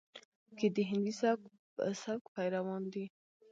کې 0.57 0.67
د 0.75 0.77
هندي 0.89 1.13
سبک 1.21 2.23
پېروان 2.35 2.83
دي، 2.93 3.05